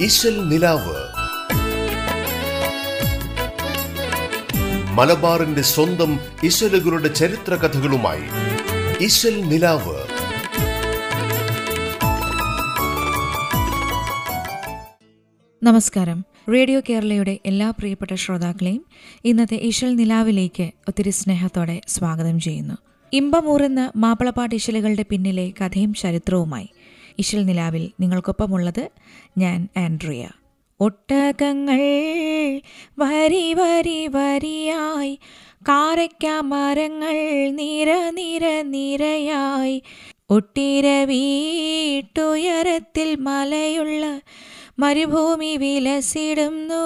[0.00, 0.96] ഇശൽ നിലാവ്.
[4.92, 8.22] മലബാറിന്റെ സ്വന്തം ഇശലുകളുടെ ചരിത്ര കഥകളുമായി
[9.00, 9.96] ഇശൽ നിലാവ്.
[15.62, 16.24] നമസ്കാരം.
[16.52, 18.84] റേഡിയോ കേരളയുടെ എല്ലാ പ്രിയപ്പെട്ട ശ്രോതാക്കളെയും
[19.24, 22.74] ഇന്നത്തെ ഇശൽ നിലാവിലേക്ക് ഒത്തിരി സ്നേഹത്തോടെ സ്വാഗതം ചെയ്യുന്നു.
[23.12, 26.68] ഇമ്പമൂറുന്ന മാപ്പിളപ്പാട്ട് ഇശലുകളുടെ പിന്നിലെ കഥയും ചരിത്രവുമായി
[27.18, 28.88] ഇശൽ നിലാവിൽ നിങ്ങൾക്കൊപ്പമുള്ളത്
[29.38, 30.28] ഞാൻ ആൻഡ്രിയ.
[30.80, 31.80] ഒട്ടകങ്ങൾ
[32.98, 35.18] വരി വരി വരിയായി
[35.62, 39.82] കാരയ്ക്ക മരങ്ങൾ നിര നിര നിരയായി
[40.30, 44.20] ഒട്ടിര വീട്ടുയരത്തിൽ മലയുള്ള
[44.78, 46.84] മരുഭൂമി വിലസിടുന്നു.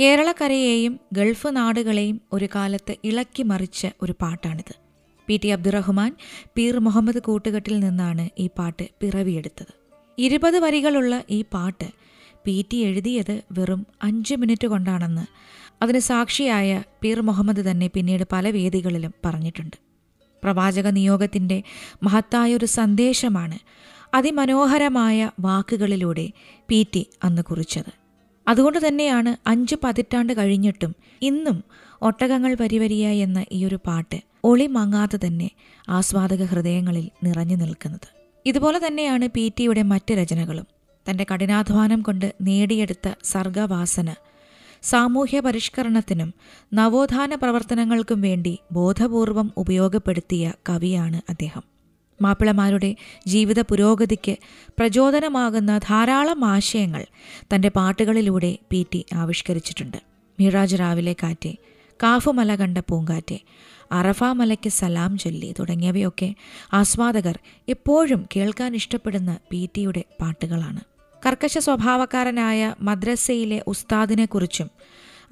[0.00, 4.83] കേരളക്കരയെയും ഗൾഫ് നാടുകളെയും ഒരു കാലത്ത് ഇളക്കി മറിച്ച ഒരു പാട്ടാണിത്.
[5.26, 6.16] പി ടി അബ്ദുറഹ്മാൻ
[6.56, 9.72] പീർ മുഹമ്മദ് കൂട്ടുകെട്ടിൽ നിന്നാണ് ഈ പാട്ട് പിറവിയെടുത്തത്.
[10.18, 11.84] ഇരുപത് വരികളുള്ള ഈ പാട്ട്
[12.44, 15.26] പി ടി എഴുതിയത് വെറും അഞ്ച് മിനിറ്റ് കൊണ്ടാണെന്ന്
[15.82, 19.76] അതിന് സാക്ഷിയായ പീർ മുഹമ്മദ് തന്നെ പിന്നീട് പല വേദികളിലും പറഞ്ഞിട്ടുണ്ട്.
[20.44, 21.62] പ്രവാചക നിയോഗത്തിന്റെ
[22.02, 23.58] മഹത്തായൊരു സന്ദേശമാണ്
[24.16, 26.30] അതിമനോഹരമായ വാക്കുകളിലൂടെ
[26.68, 27.92] പി ടി അന്ന് കുറിച്ചത്.
[28.48, 31.64] അതുകൊണ്ട് തന്നെയാണ് അഞ്ച് പതിറ്റാണ്ട് കഴിഞ്ഞിട്ടും ഇന്നും
[32.02, 35.50] ഒട്ടകങ്ങൾ വരിവരിയ എന്ന ഈയൊരു പാട്ട് ഒളിമങ്ങാതെ തന്നെ
[35.88, 38.08] ആസ്വാദക ഹൃദയങ്ങളിൽ നിറഞ്ഞു നിൽക്കുന്നത്.
[38.46, 40.66] ഇതുപോലെ തന്നെയാണ് പി ടിയുടെ മറ്റ് രചനകളും.
[41.10, 44.14] തന്റെ കഠിനാധ്വാനം കൊണ്ട് നേടിയെടുത്ത സർഗവാസന
[44.82, 46.34] സാമൂഹ്യ പരിഷ്കരണത്തിനും
[46.74, 51.62] നവോത്ഥാന പ്രവർത്തനങ്ങൾക്കും വേണ്ടി ബോധപൂർവം ഉപയോഗപ്പെടുത്തിയ കവിയാണ് അദ്ദേഹം.
[52.22, 54.36] മാപ്പിളമാരുടെ ജീവിത പുരോഗതിക്ക്
[54.78, 57.04] പ്രചോദനമാകുന്ന ധാരാളം ആശയങ്ങൾ
[57.54, 59.96] തന്റെ പാട്ടുകളിലൂടെ പി ടി ആവിഷ്കരിച്ചിട്ടുണ്ട്.
[60.40, 61.54] മിറാജ് രാവിലെ കാറ്റെ
[62.02, 63.40] കാഫുമല കണ്ട പൂങ്കാറ്റെ
[63.92, 66.34] അറഫാമലയ്ക്ക് സലാം ചൊല്ലി തുടങ്ങിയവയൊക്കെ
[66.72, 67.38] ആസ്വാദകർ
[67.68, 70.80] എപ്പോഴും കേൾക്കാൻ ഇഷ്ടപ്പെടുന്ന പി ടിയുടെ പാട്ടുകളാണ്.
[71.26, 74.70] കർക്കശ സ്വഭാവക്കാരനായ മദ്രസയിലെ ഉസ്താദിനെക്കുറിച്ചും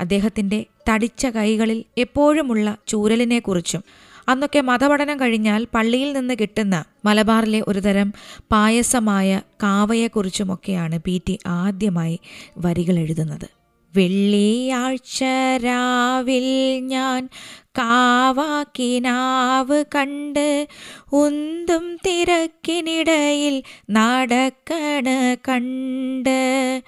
[0.00, 3.84] അദ്ദേഹത്തിന്റെ തടിച്ച കൈകളിൽ എപ്പോഴുമുള്ള ചൂരലിനെക്കുറിച്ചും
[4.28, 8.12] അന്നൊക്കെ മതപഠനം കഴിഞ്ഞാൽ പള്ളിയിൽ നിന്ന് കിട്ടുന്ന മലബാറിലെ ഒരുതരം
[8.52, 12.20] പായസമായ കാവയെക്കുറിച്ചുമൊക്കെയാണ് പി ടി ആദ്യമായി
[12.58, 13.61] വരികൾ എഴുതുന്നത്.
[13.96, 15.22] വെള്ളിയാഴ്ച
[15.64, 16.46] രാവിൽ
[16.80, 17.28] ഞാൻ
[17.78, 20.66] കാവാക്കിനാവ് കണ്ട്
[21.12, 26.80] ഉന്തും തിരക്കിനിടയിൽ നടക്കണ കണ്ട്.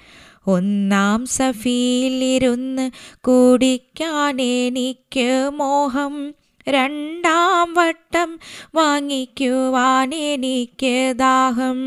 [0.47, 2.91] ഒന്നാം സഫീലിരുന്ന്
[3.21, 6.35] കുടിക്കാൻ എനിക്ക് മോഹം.
[6.67, 8.39] രണ്ടാം വട്ടം
[8.75, 11.79] വാങ്ങിക്കുവാൻ എനിക്ക് ദാഹം.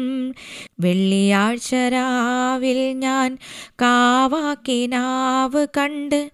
[0.80, 3.38] വെള്ളിയാഴ്ച രാവിൽ ഞാൻ
[3.82, 6.32] കാവാക്കിനാവ് കണ്ട്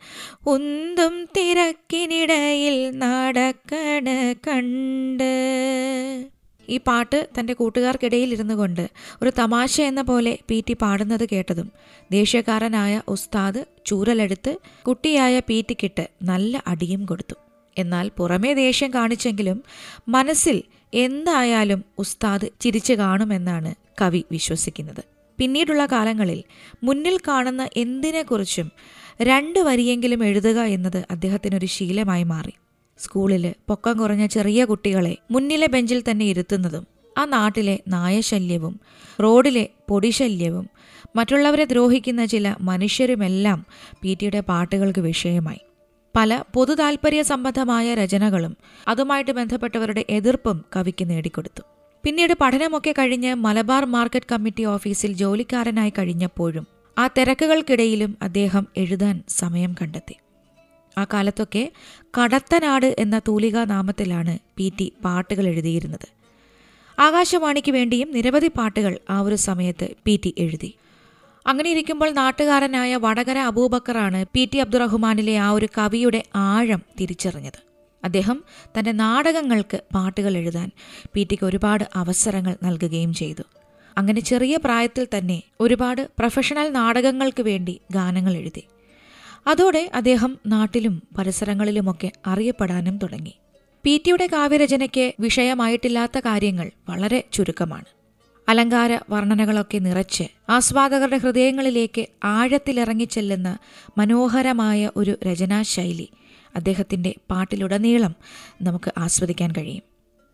[0.48, 5.34] ഉന്തും തിരക്കിനിടയിൽ നടക്കണ കണ്ട്.
[6.68, 8.90] ഈ പാട്ട് തന്റെ കൂട്ടുകാർക്കിടയിൽ ഇരുന്നു കൊണ്ട്
[9.22, 11.72] ഒരു തമാശ എന്ന പോലെ പി ടി പാടുന്നത് കേട്ടതും
[12.12, 17.43] ദേഷ്യക്കാരനായ ഉസ്താദ് ചൂരലെടുത്ത് കുട്ടിയായ പി ടിക്കിട്ട് നല്ല അടിയും കൊടുത്തു.
[17.78, 19.64] എന്നാൽ പുറമേ ദേഷ്യം കാണിച്ചെങ്കിലും
[20.10, 20.64] മനസ്സിൽ
[20.94, 25.04] എന്തായാലും ഉസ്താദ് ചിരിച്ചു കാണുമെന്നാണ് കവി വിശ്വസിക്കുന്നത്.
[25.40, 26.44] പിന്നീടുള്ള കാലങ്ങളിൽ
[26.84, 28.72] മുന്നിൽ കാണുന്ന എന്തിനെക്കുറിച്ചും
[29.22, 32.54] രണ്ട് വരിയെങ്കിലും എഴുതുക എന്നത് അദ്ദേഹത്തിനൊരു ശീലമായി മാറി.
[33.00, 38.80] സ്കൂളിൽ പൊക്കം കുറഞ്ഞ ചെറിയ കുട്ടികളെ മുന്നിലെ ബെഞ്ചിൽ തന്നെ ഇരുത്തുന്നതും ആ നാട്ടിലെ നായശല്യവും
[39.22, 40.70] റോഡിലെ പൊടിശല്യവും
[41.16, 43.66] മറ്റുള്ളവരെ ദ്രോഹിക്കുന്ന ചില മനുഷ്യരുമെല്ലാം
[44.02, 45.60] പി ടിയുടെ പാട്ടുകൾക്ക് വിഷയമായി.
[46.16, 48.58] പല പൊതുതാൽപര്യ സംബന്ധമായ രചനകളും
[48.88, 51.64] അതുമായിട്ട് ബന്ധപ്പെട്ടവരുടെ എതിർപ്പും കവിക്ക് നേടിക്കൊടുത്തു.
[52.04, 60.16] പിന്നീട് പഠനമൊക്കെ കഴിഞ്ഞ് മലബാർ മാർക്കറ്റ് കമ്മിറ്റി ഓഫീസിൽ ജോലിക്കാരനായി കഴിഞ്ഞപ്പോഴും ആ തിരക്കുകൾക്കിടയിലും അദ്ദേഹം എഴുതാൻ സമയം കണ്ടെത്തി.
[60.98, 61.72] ആ കാലത്തൊക്കെ
[62.22, 66.08] കടത്തനാട് എന്ന തൂലിക നാമത്തിലാണ് പി ടി പാട്ടുകൾ എഴുതിയിരുന്നത്.
[67.00, 70.74] ആകാശവാണിക്ക് വേണ്ടിയും നിരവധി പാട്ടുകൾ ആ ഒരു സമയത്ത് പി ടി എഴുതി.
[71.48, 77.60] അങ്ങനെ ഇരിക്കുമ്പോൾ നാട്ടുകാരനായ വടകര അബൂബക്കറാണ് പി ടി അബ്ദുറഹ്മാനിലെ ആ ഒരു കവിയുടെ ആഴം തിരിച്ചറിഞ്ഞത്.
[78.04, 78.44] അദ്ദേഹം
[78.80, 80.72] തന്റെ നാടകങ്ങൾക്ക് പാട്ടുകൾ എഴുതാൻ
[81.14, 83.44] പി ടിക്ക് ഒരുപാട് അവസരങ്ങൾ നൽകുകയും ചെയ്തു.
[83.98, 88.64] അങ്ങനെ ചെറിയ പ്രായത്തിൽ തന്നെ ഒരുപാട് പ്രൊഫഷണൽ നാടകങ്ങൾക്ക് വേണ്ടി ഗാനങ്ങൾ എഴുതി.
[89.48, 93.34] അതോടെ അദ്ദേഹം നാട്ടിലും പരിസരങ്ങളിലുമൊക്കെ അറിയപ്പെടാനും തുടങ്ങി.
[93.84, 98.03] പി ടിയുടെ കാവ്യരചനയ്ക്ക് വിഷയമായിട്ടില്ലാത്ത കാര്യങ്ങൾ വളരെ ചുരുക്കമാണ്.
[98.48, 103.58] അലങ്കാര വർണനകളൊക്കെ നിറച്ച് ആസ്വാദകരുടെ ഹൃദയങ്ങളിലേക്ക് ആഴത്തിലിറങ്ങിച്ചെല്ലുന്ന
[103.98, 106.10] മനോഹരമായ ഒരു രചനാശൈലി
[106.56, 108.16] അദ്ദേഹത്തിന്റെ പാട്ടിലുടനീളം
[108.62, 109.84] നമുക്ക് ആസ്വദിക്കാൻ കഴിയും.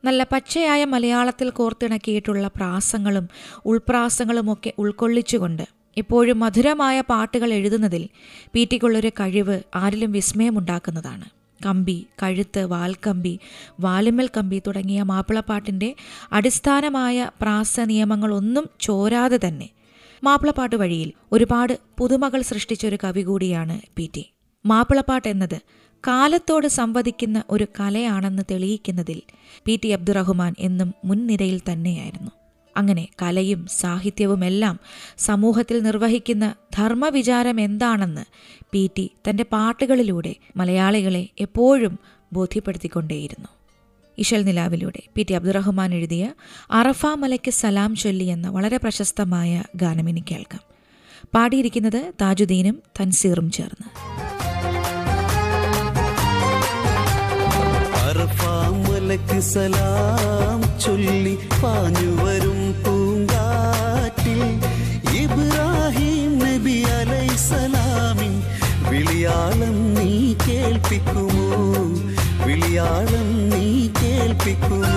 [0.06, 3.30] നല്ല പച്ചയായ മലയാളത്തിൽ കോർത്തിണക്കിയിട്ടുള്ള പ്രാസങ്ങളും
[3.66, 5.64] ഉൾപ്രാസങ്ങളുമൊക്കെ ഉൾക്കൊള്ളിച്ചുകൊണ്ട്
[5.98, 8.10] ഇപ്പോഴും മധുരമായ പാട്ടുകൾ എഴുതുന്നതിൽ
[8.52, 11.39] പി ടിക്കുള്ളൊരു കഴിവ് ആരിലും വിസ്മയമുണ്ടാക്കുന്നതാണ്.
[11.66, 13.40] കമ്പി കഴുത്ത് വാൽക്കമ്പി
[13.80, 15.96] വാലുമ്മൽ കമ്പി തുടങ്ങിയ മാപ്പിളപ്പാട്ടിന്റെ
[16.32, 19.70] അടിസ്ഥാനമായ പ്രാസ നിയമങ്ങളൊന്നും ചോരാതെ തന്നെ.
[20.24, 24.34] മാപ്പിളപ്പാട്ട് വഴിയിൽ ഒരുപാട് പുതുമകൾ സൃഷ്ടിച്ച ഒരു കവി കൂടിയാണ് പി ടി.
[24.66, 25.62] മാപ്പിളപ്പാട്ട് എന്നത്
[26.08, 29.22] കാലത്തോട് സംവദിക്കുന്ന ഒരു കലയാണെന്ന് തെളിയിക്കുന്നതിൽ
[29.66, 32.32] പി ടി അബ്ദുറഹ്മാൻ എന്നും മുൻനിരയിൽ തന്നെയായിരുന്നു.
[32.78, 34.80] അങ്ങനെ കലയും സാഹിത്യവുമെല്ലാം
[35.18, 38.26] സമൂഹത്തിൽ നിർവഹിക്കുന്ന ധർമ്മവിചാരം എന്താണെന്ന്
[38.72, 42.00] പി ടി തന്റെ പാട്ടുകളിലൂടെ മലയാളികളെ എപ്പോഴും
[42.34, 43.48] ബോധ്യപ്പെടുത്തിക്കൊണ്ടേയിരുന്നു.
[44.18, 46.34] ഇഷൽ നിലാവിലൂടെ പി ടി അബ്ദുറഹ്മാൻ എഴുതിയ
[46.72, 50.62] അറഫ മലയ്ക്ക് സലാം ചൊല്ലി എന്ന വളരെ പ്രശസ്തമായ ഗാനം ഇനി കേൾക്കാം.
[51.36, 53.88] പാടിയിരിക്കുന്നത് താജുദ്ദീനും തൻസീറും ചേർന്ന്.
[58.10, 62.12] അറഫാമലക്ക് സലാം ചൊല്ലി പാഞ്ഞു
[69.20, 70.12] വിളിയാളം നീ
[70.44, 71.48] കേൾപ്പിക്കുമോ
[72.44, 73.66] വിളിയാളം നീ
[74.00, 74.94] കേൾപ്പിക്കുമോ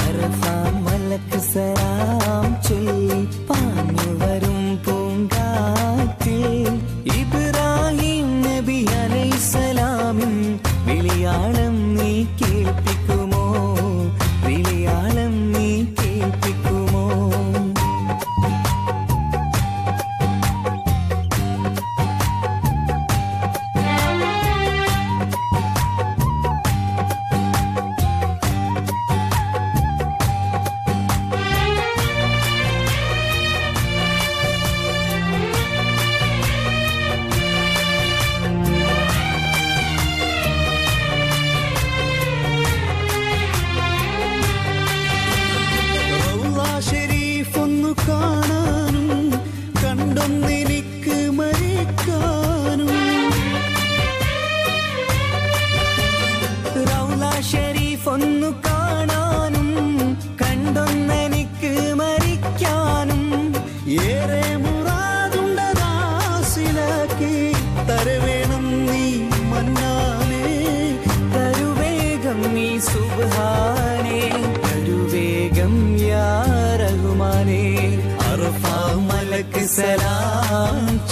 [0.00, 0.42] അറഫ
[0.84, 3.20] മലക്ക് സലാം ചൊല്ലി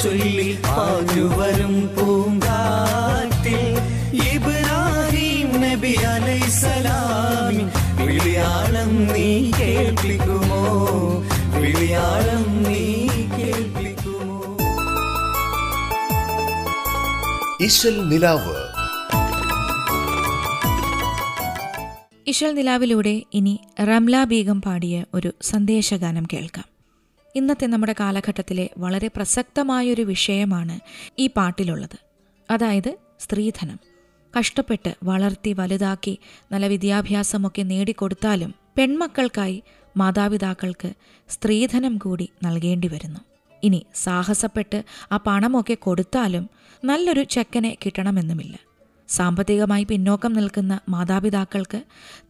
[0.01, 3.79] ചൊല്ലി പാഞ്ഞു വരും പൂങ്കാറ്റിൽ
[4.35, 7.71] ഇബ്രാഹിം നബി അലൈസലാമിൻ
[8.07, 10.63] വിളിയാളം നീ കേൾപ്പിക്കുമോ?
[11.61, 13.09] വിളിയാളം നീ
[13.39, 14.39] കേൾപ്പിക്കുമോ?
[17.61, 18.57] ഇശൽ നിലാവ്.
[22.27, 26.72] ഇശൽ നിലാവിലൂടെ ഇനി റംല ബീഗം പാടിയ ഒരു സന്ദേശഗാനം കേൾക്കാം.
[27.35, 30.81] ഇന്നത്തെ നമ്മുടെ കാലഘട്ടത്തിലെ വളരെ പ്രസക്തമായൊരു വിഷയമാണ്
[31.19, 31.99] ഈ പാട്ടിലുള്ളത്.
[32.51, 33.79] അതായത് സ്ത്രീധനം.
[34.39, 36.19] കഷ്ടപ്പെട്ട് വളർത്തി വലുതാക്കി
[36.53, 39.63] നല്ല വിദ്യാഭ്യാസമൊക്കെ നേടിക്കൊടുത്താലും പെൺമക്കൾക്കായി
[39.97, 40.93] മാതാപിതാക്കൾക്ക്
[41.29, 43.21] സ്ത്രീധനം കൂടി നൽകേണ്ടി വരുന്നു.
[43.63, 46.51] ഇനി സാഹസപ്പെട്ട് ആ പണമൊക്കെ കൊടുത്താലും
[46.85, 48.59] നല്ലൊരു ചെക്കനെ കിട്ടണമെന്നുമില്ല.
[49.09, 51.83] സാമ്പത്തികമായി പിന്നോക്കം നിൽക്കുന്ന മാതാപിതാക്കൾക്ക്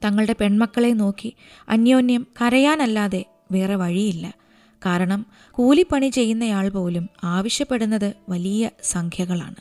[0.05, 1.35] തങ്ങളുടെ പെൺമക്കളെ നോക്കി
[1.69, 4.42] അന്യോന്യം കരയാനല്ലാതെ വേറെ വഴിയില്ല.
[4.87, 9.61] കാരണം കൂലിപ്പണി ചെയ്യുന്നയാൾ പോലും ആവശ്യപ്പെടുന്നത് വലിയ സംഖ്യകളാണ്.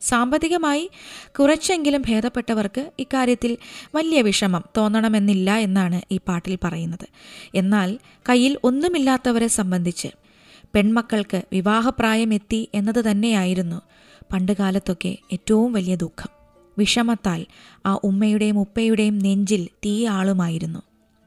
[0.00, 0.90] സാമ്പത്തികമായി
[1.38, 3.58] കുറച്ചെങ്കിലും ഭേദപ്പെട്ടവർക്ക് ഇക്കാര്യത്തിൽ
[3.94, 7.06] വലിയ വിഷമം തോന്നണമെന്നില്ല എന്നാണ് ഈ പാട്ടിൽ പറയുന്നത്.
[7.54, 7.98] എന്നാൽ
[8.28, 10.08] കയ്യിൽ ഒന്നുമില്ലാത്തവരെ സംബന്ധിച്ച്
[10.74, 13.80] പെൺമക്കൾക്ക് വിവാഹപ്രായമെത്തി എന്നത് തന്നെയായിരുന്നു
[14.32, 16.28] പണ്ടുകാലത്തൊക്കെ ഏറ്റവും വലിയ ദുഃഖം.
[16.78, 17.46] വിഷമത്താൽ
[17.86, 20.82] ആ ഉമ്മയുടെയും ഉപ്പയുടെയും നെഞ്ചിൽ തീ ആളുമായിരുന്നു.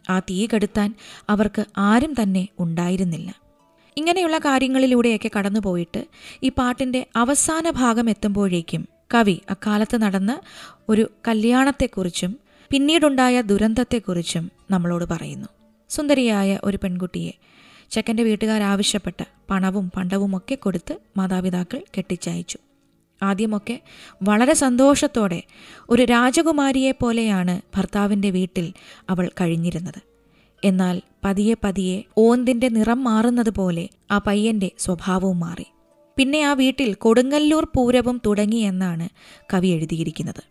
[0.09, 0.95] ആ തീ കെടുത്താൻ
[1.29, 3.29] അവർക്ക് ആരും തന്നെ ഉണ്ടായിരുന്നില്ല.
[3.97, 6.05] ഇങ്ങനെയുള്ള കാര്യങ്ങളിലൂടെയൊക്കെ കടന്നുപോയിട്ട്
[6.43, 10.41] ഈ പാട്ടിന്റെ അവസാന ഭാഗം എത്തുമ്പോഴേക്കും കവി അക്കാലത്ത് നടന്ന
[10.89, 12.39] ഒരു കല്യാണത്തെക്കുറിച്ചും
[12.71, 15.47] പിന്നീടുണ്ടായ ദുരന്തത്തെക്കുറിച്ചും നമ്മളോട് പറയുന്നു.
[15.89, 17.33] സുന്ദരിയായ ഒരു പെൺകുട്ടിയെ
[17.91, 22.57] ചെക്കന്റെ വീട്ടുകാരാവശ്യപ്പെട്ട് പണവും പണ്ടവും ഒക്കെ കൊടുത്ത് മാതാപിതാക്കൾ കെട്ടിച്ചയച്ചു.
[23.23, 23.81] ആദ്യമൊക്കെ
[24.23, 25.43] വളരെ സന്തോഷത്തോടെ
[25.89, 28.73] ഒരു രാജകുമാരിയെ പോലെയാണ് ഭർത്താവിന്റെ വീട്ടിൽ
[29.09, 30.01] അവൾ കഴിഞ്ഞിരുന്നത്.
[30.65, 35.65] എന്നാൽ പതിയെ പതിയെ ഓന്തിന്റെ നിറം മാറുന്നത് പോലെ ആ പയ്യന്റെ സ്വഭാവവും മാറി.
[36.17, 39.09] പിന്നെ ആ വീട്ടിൽ കൊടുങ്ങല്ലൂർ പൂരവും തുടങ്ങി എന്നാണ്
[39.53, 40.43] കവി എഴുതിയിരിക്കുന്നത്.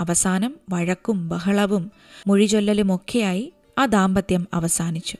[0.00, 1.92] അവസാനം വഴക്കും ബഹളവും
[2.26, 5.16] മൊഴിചൊല്ലലുമൊക്കെയായി ആ ദാമ്പത്യം അവസാനിച്ചു.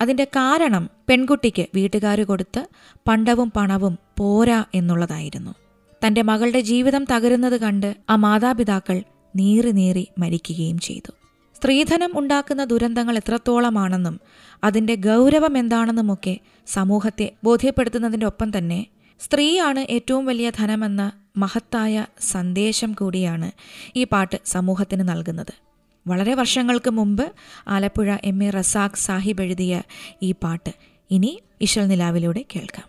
[0.00, 2.66] അതിന്റെ കാരണം പെൺകുട്ടിക്ക് വീട്ടുകാർ കൊടുത്ത്
[3.08, 5.54] പണ്ടവും പണവും പോരാ എന്നുള്ളതായിരുന്നു.
[6.06, 9.02] തന്റെ മകളുടെ ജീവിതം തകരുന്നത് കണ്ട് ആ മാതാപിതാക്കൾ
[9.36, 11.12] നീറി നീറി മരിക്കുകയും ചെയ്തു.
[11.56, 14.20] സ്ത്രീധനം ഉണ്ടാക്കുന്ന ദുരന്തങ്ങൾ എത്രത്തോളമാണെന്നും
[14.64, 18.86] അതിന്റെ ഗൗരവം എന്താണെന്നുമൊക്കെ സമൂഹത്തെ ബോധ്യപ്പെടുത്തുന്നതിന്റെ ഒപ്പം തന്നെ
[19.20, 23.52] സ്ത്രീയാണ് ഏറ്റവും വലിയ ധനമെന്ന മഹത്തായ സന്ദേശം കൂടിയാണ്
[23.96, 25.54] ഈ പാട്ട് സമൂഹത്തിന് നൽകുന്നത്.
[26.06, 27.32] വളരെ വർഷങ്ങൾക്ക് മുമ്പ്
[27.68, 29.82] ആലപ്പുഴ എം എ റസാഖ് സാഹിബ് എഴുതിയ
[30.22, 30.70] ഈ പാട്ട്.
[31.10, 32.88] ഇനി ഇശൽ നിലാവിലൂടെ കേൾക്കാം.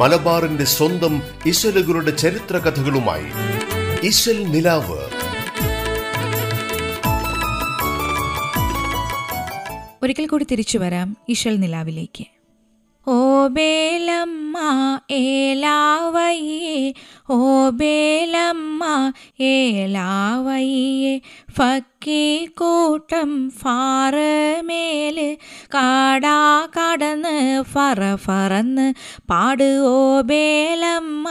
[0.00, 3.26] മലബാറിന്റെ സ്വന്തം ഇശലുകളുടെ ചരിത്ര കഥകളുമായി
[4.42, 4.98] നിലാവ്.
[10.02, 12.39] ഒരിക്കൽ കൂടി തിരിച്ചു വരാം ഇശൽ നിലാവിലേക്ക്.
[13.40, 14.56] ഓ ബേലമ്മ
[15.18, 16.78] ഏലാവയ്യേ
[17.30, 18.82] ഓബേലമ്മ ബേലമ്മ
[19.50, 21.12] ഏലാവയ്യേ
[21.56, 22.24] ഫക്കി
[22.60, 23.30] കൂട്ടം
[23.60, 25.18] ഫാറമേൽ
[25.74, 26.36] കാടാ
[26.76, 27.36] കടന്ന്
[27.72, 28.86] ഫറ ഫറന്ന്
[29.30, 29.68] പാട്.
[29.92, 31.28] ഓബേലമ്മ ബേലമ്മ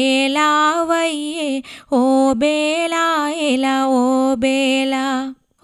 [0.00, 1.48] ഏലാവയ്യേ
[1.92, 2.94] ഓബേല ബേല
[3.48, 3.66] ഏല
[3.98, 4.04] ഓ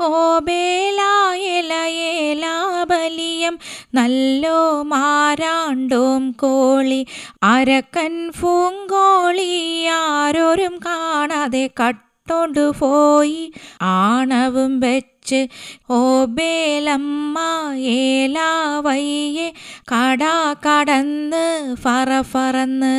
[0.00, 3.58] ബേല ഓ ബേലായല ഏലാബലിയം
[3.94, 7.06] നല്ലോ മാരാണ്ടോം കോളി
[7.42, 15.46] അരക്കൻ ഫൂങ്കോളി ആരോരും കാണാതെ കട്ടോണ്ട് പോയി ആണവും വെച്ച്
[15.90, 17.38] ഓ ബേലമ്മ
[17.76, 19.52] ഏലാവയ്യെ
[19.94, 22.96] കടാ കടന്ന് ഫറ ഫറന്ന്.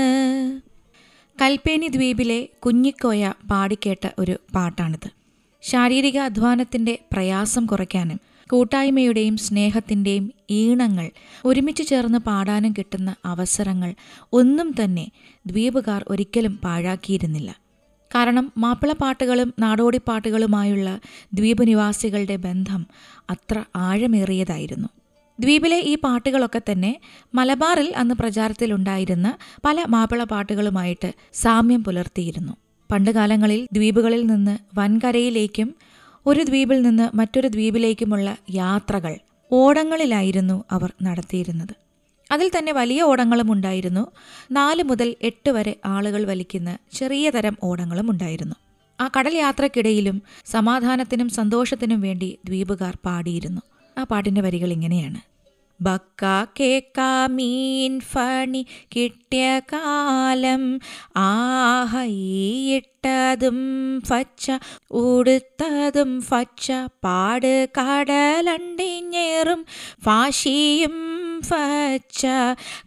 [1.41, 5.18] കൽപ്പേനി ദ്വീപിലെ കുഞ്ഞിക്കോയ പാടിക്കേട്ട ഒരു പാട്ടാണിത്.
[5.63, 11.11] ശാരീരിക അധ്വാനത്തിന്റെ പ്രയാസം കുറയ്ക്കാനും കൂട്ടായ്മയുടെയും സ്നേഹത്തിന്റെയും ഈണങ്ങൾ
[11.45, 13.95] ഒരുമിച്ച് ചേർന്ന് പാടാനും കിട്ടുന്ന അവസരങ്ങൾ
[14.33, 15.11] ഒന്നും തന്നെ
[15.47, 17.49] ദ്വീപുകാർ ഒരിക്കലും പാഴാക്കിയിരുന്നില്ല.
[18.15, 20.89] കാരണം മാപ്പിളപ്പാട്ടുകളും നാടോടിപ്പാട്ടുകളുമായുള്ള
[21.33, 22.81] ദ്വീപ് നിവാസികളുടെ ബന്ധം
[23.29, 24.89] അത്ര ആഴമേറിയതായിരുന്നു.
[25.39, 26.99] ദ്വീപിലെ ഈ പാട്ടുകളൊക്കെ തന്നെ
[27.35, 29.27] മലബാറിൽ അന്ന് പ്രചാരത്തിലുണ്ടായിരുന്ന
[29.65, 32.53] പല മാപ്പിള പാട്ടുകളുമായിട്ട് സാമ്യം പുലർത്തിയിരുന്നു.
[32.91, 35.75] പണ്ടുകാലങ്ങളിൽ ദ്വീപുകളിൽ നിന്ന് വൻകരയിലേക്കും
[36.25, 39.17] ഒരു ദ്വീപിൽ നിന്ന് മറ്റൊരു ദ്വീപിലേക്കുമുള്ള യാത്രകൾ
[39.51, 41.73] ഓടങ്ങളിലായിരുന്നു അവർ നടത്തിയിരുന്നത്.
[42.31, 44.11] അതിൽ തന്നെ വലിയ ഓടങ്ങളും ഉണ്ടായിരുന്നു.
[44.51, 48.55] നാല് മുതൽ എട്ട് വരെ ആളുകൾ വലിക്കുന്ന ചെറിയ തരം ഓടങ്ങളും ഉണ്ടായിരുന്നു.
[48.99, 53.61] ആ കടൽ യാത്രക്കിടയിലും സമാധാനത്തിനും സന്തോഷത്തിനും വേണ്ടി ദ്വീപുകാർ പാടിയിരുന്നു.
[53.97, 55.19] ആ പാട്ടിന്റെ വരികൾ ഇങ്ങനെയാണ്.
[55.79, 56.23] ബക്ക
[56.59, 58.61] കേക്ക മീൻ ഫണി
[58.95, 60.63] കിട്ടിയ കാലം
[62.61, 63.59] ആഹയിട്ടതും
[64.09, 64.45] ഫച്ച
[65.01, 66.67] ഉടുത്തതും ഫച്ച
[67.03, 69.61] പാട് കടലണ്ടിഞ്ഞേറും
[70.05, 70.97] ഫാശിയും
[71.43, 72.23] ഫച്ച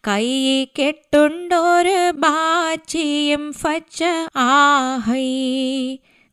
[0.08, 0.26] കൈ
[0.78, 4.00] കെട്ടുണ്ടൊരു ബാച്ചിയും ഫച്ച
[4.48, 5.28] ആഹൈ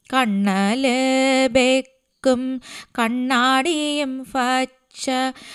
[0.10, 0.84] കണ്ണൽ
[1.52, 2.44] ബെക്കും
[3.00, 4.79] കണ്ണാടിയും ഫച്ച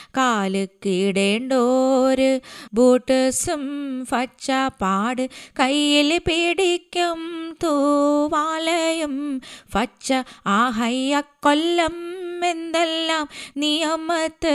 [0.09, 2.41] കാൽ കീടേണ്ടോര്?
[2.75, 3.65] ബൂട്ടസും
[4.05, 5.29] ഫച്ച പാട്
[5.61, 9.41] കയ്യിൽ പിടിക്കും തൂവാലയും.
[9.73, 10.13] ഫച്ച
[10.47, 12.15] ആഹയ്യ കൊല്ലം
[12.47, 14.55] എന്തെല്ലാം നിയമത്ത്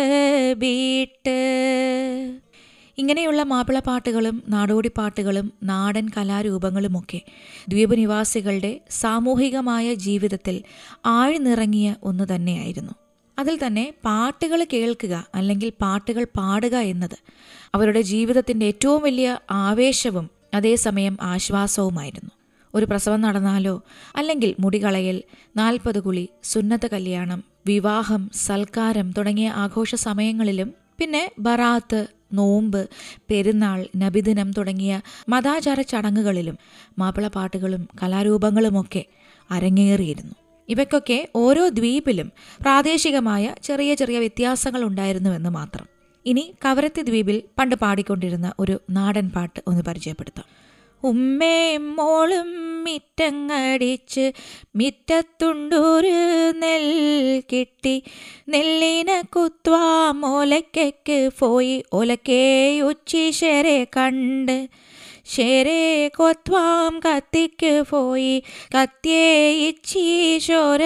[0.57, 1.39] വീട്ട്
[2.97, 7.21] ഇങ്ങനെയുള്ള മാപ്പിളപ്പാട്ടുകളും നാടോടിപ്പാട്ടുകളും നാടൻ കലാരൂപങ്ങളുമൊക്കെ
[7.69, 10.63] ദ്വീപ് നിവാസികളുടെ സാമൂഹികമായ ജീവിതത്തിൽ
[11.05, 12.91] ആഴ്ന്നിറങ്ങിയ ഒന്നു തന്നെയായിരുന്നു.
[13.39, 17.17] അതിൽ തന്നെ പാട്ടുകൾ കേൾക്കുക അല്ലെങ്കിൽ പാട്ടുകൾ പാടുക എന്നത്
[17.75, 19.29] അവരുടെ ജീവിതത്തിന്റെ ഏറ്റവും വലിയ
[19.63, 22.31] ആവേശവും അതേസമയം ആശ്വാസവുമായിരുന്നു.
[22.73, 23.75] ഒരു പ്രസവം നടന്നാലോ
[24.15, 25.17] അല്ലെങ്കിൽ മുടികളയൽ
[25.57, 30.69] നാൽപ്പത് കുളി സുന്നത്ത കല്യാണം വിവാഹം സൽക്കാരം തുടങ്ങിയ ആഘോഷ സമയങ്ങളിലും
[30.99, 31.99] പിന്നെ ബറാത്ത്
[32.33, 32.81] നോമ്പ്
[33.29, 34.93] പെരുന്നാൾ നബിദിനം തുടങ്ങിയ
[35.29, 36.57] മതാചാര ചടങ്ങുകളിലും
[36.99, 39.03] മാപ്പിളപ്പാട്ടുകളും കലാരൂപങ്ങളുമൊക്കെ
[39.49, 40.35] അരങ്ങേറിയിരുന്നു.
[40.69, 45.87] ഇവയ്ക്കൊക്കെ ഓരോ ദ്വീപിലും പ്രാദേശികമായ ചെറിയ ചെറിയ വ്യത്യാസങ്ങൾ ഉണ്ടായിരുന്നുവെന്ന് മാത്രം.
[46.25, 50.47] ഇനി കവരത്തി ദ്വീപിൽ പണ്ട് പാടിക്കൊണ്ടിരുന്ന ഒരു നാടൻ പാട്ട് ഒന്ന് പരിചയപ്പെടുത്താം.
[51.03, 52.49] ഉമ്മയും മോളും
[52.83, 54.31] മിറ്റങ്ങടിച്ച്
[54.75, 56.15] മിറ്റത്തുണ്ടൊരു
[56.59, 56.85] നെൽ
[57.51, 58.03] കിട്ടി
[58.49, 64.57] നെല്ലിനെ കുത്വാം ഒലക്കയ്ക്ക് പോയി ഒലക്കേ ഉച്ചിശരെ കണ്ട്
[65.35, 68.43] ശരെ കൊത്വാം കത്തിക്ക് പോയി.
[68.75, 69.27] കത്തിയേ
[69.67, 70.83] ഇച്ചി ശോര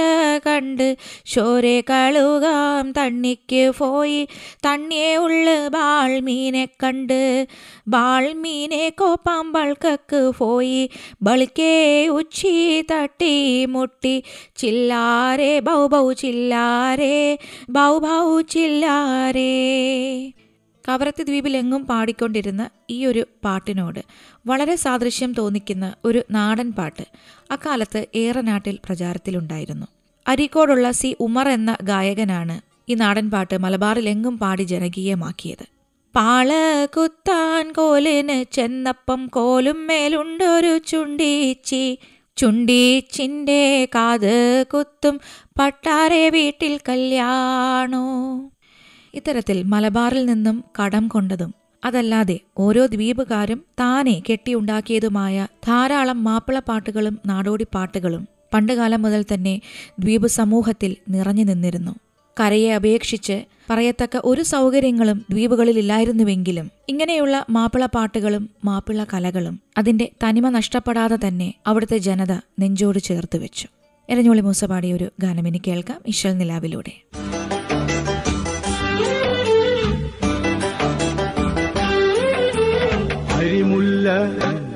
[0.48, 4.28] കണ്ട് ശോരെ കളുകാം തണ്ണിക്ക് പോയി.
[4.66, 7.48] തണ്ണിയെ ഉള്ള ബാൾമീനെ കണ്ട്
[7.88, 10.90] ബാൾമീനെ കോപ്പാം ബൾക്കക്ക് പോയി.
[11.22, 12.56] ബൾക്കേ ഉച്ചി
[12.92, 14.24] തട്ടി മുട്ടി
[14.56, 17.38] ചില്ലാരെ ബൗ ബൗ ചില്ലാരെ
[17.70, 19.52] ബൗ ബൗ ചില്ലാരേ.
[20.88, 24.00] കവരത്തി ദ്വീപിലെങ്ങും പാടിക്കൊണ്ടിരുന്ന ഈ ഒരു പാട്ടിനോട്
[24.48, 27.04] വളരെ സാദൃശ്യം തോന്നിക്കുന്ന ഒരു നാടൻ പാട്ട്
[27.52, 29.88] അക്കാലത്ത് ഏറെ നാട്ടിൽ പ്രചാരത്തിലുണ്ടായിരുന്നു.
[30.28, 31.16] അരീക്കോടുള്ള സി.
[31.20, 35.66] ഉമർ എന്ന ഗായകനാണ് ഈ നാടൻ പാട്ട് മലബാറിലെങ്ങും പാടി ജനകീയമാക്കിയത്.
[36.16, 36.50] പാള
[36.98, 42.00] കുത്താൻ കോലിന് ചെന്നപ്പം കോലും മേലുണ്ടൊരു ചുണ്ടീച്ചി.
[42.38, 45.20] ചുണ്ടീച്ചിന്റെ കാത് കുത്തും
[45.60, 48.04] പട്ടാരെ വീട്ടിൽ കല്യാണോ?
[49.14, 51.52] ഇത്തരത്തിൽ മലബാറിൽ നിന്നും കടം കൊണ്ടതും
[51.84, 55.36] അതല്ലാതെ ഓരോ ദ്വീപുകാരും താനെ കെട്ടിയുണ്ടാക്കിയതുമായ
[55.68, 58.24] ധാരാളം മാപ്പിളപ്പാട്ടുകളും നാടോടിപ്പാട്ടുകളും
[58.54, 59.54] പണ്ടുകാലം മുതൽ തന്നെ
[60.00, 61.94] ദ്വീപ് സമൂഹത്തിൽ നിറഞ്ഞു നിന്നിരുന്നു.
[62.38, 63.36] കരയെ അപേക്ഷിച്ച്
[63.70, 72.32] പറയത്തക്ക ഒരു സൗകര്യങ്ങളും ദ്വീപുകളിൽ ഇല്ലായിരുന്നുവെങ്കിലും ഇങ്ങനെയുള്ള മാപ്പിളപ്പാട്ടുകളും മാപ്പിള കലകളും അതിന്റെ തനിമ നഷ്ടപ്പെടാതെ തന്നെ അവിടുത്തെ ജനത
[72.60, 73.68] നെഞ്ചോട് ചേർത്ത് വെച്ചു.
[74.10, 76.02] എരഞ്ഞോളി മൂസ പാടിയ ഒരു ഗാനം ഇനി കേൾക്കാം.
[76.08, 76.94] ഇശൽ നിലാവിലൂടെ.
[84.04, 84.14] അരിമുല്ല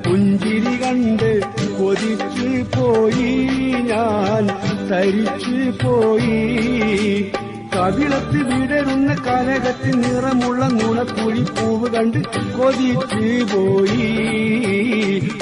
[0.04, 1.30] പുഞ്ചിരി കണ്ട്
[1.78, 3.32] കൊതിച്ചു പോയി
[3.88, 4.44] ഞാൻ
[4.90, 6.38] തരിച്ചു പോയി.
[7.74, 12.20] കവിളത്ത് വിടരുന്ന കനകത്തിൽ നിറമുള്ള നുണക്കുഴി പൂവ് കണ്ട്
[12.56, 14.08] കൊതിച്ചു പോയി.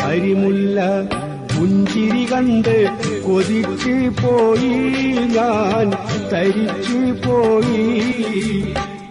[0.03, 0.81] അരിമുല്ല
[1.55, 2.77] പുഞ്ചിരി കണ്ട്
[3.27, 4.75] കൊതിച്ചു പോയി
[5.37, 5.87] ഞാൻ
[6.33, 7.87] തരിച്ചു പോയി.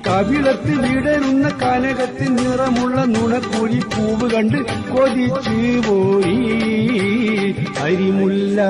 [0.07, 4.57] കവിളത്ത് വിടരുന്ന കനകത്തിൽ നിറമുള്ള നുണക്കൂലി പൂവ് കണ്ട്
[4.91, 6.35] കൊതിച്ചു പോയി.
[7.79, 8.61] അരിമുല്ല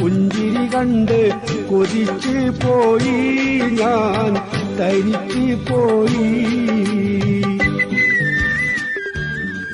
[0.00, 1.18] പുഞ്ചിരി കണ്ട്
[1.70, 3.16] കൊതിച്ചു പോയി.
[3.58, 4.32] ഞാൻ
[4.78, 6.30] തരിച്ചു പോയി.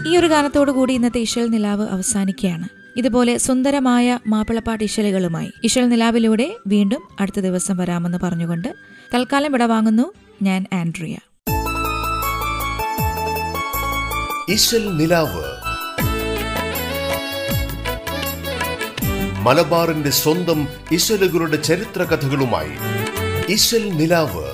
[0.09, 2.69] ഈ ഒരു ഗാനത്തോടു കൂടി ഇന്നത്തെ ഇഷൽ നിലാവ് അവസാനിക്കുകയാണ്.
[2.97, 8.75] ഇതുപോലെ സുന്ദരമായ മാപ്പിളപ്പാട്ട് ഇശലുകളുമായി ഇഷൽ നിലാവിലൂടെ വീണ്ടും അടുത്ത ദിവസം വരാമെന്ന് പറഞ്ഞുകൊണ്ട്
[9.15, 11.16] തൽക്കാലം വിടവാങ്ങുന്നു ഞാൻ ആൻഡ്രിയ.
[19.38, 22.70] മലബാറിന്റെ സ്വന്തം ഇശലുകളുടെ ചരിത്ര കഥകളുമായി
[23.53, 24.48] ഇശൽ നിലാവ്.